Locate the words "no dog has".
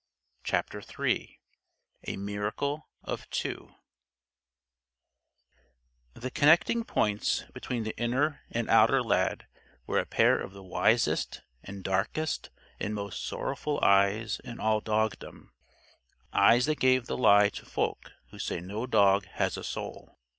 18.59-19.55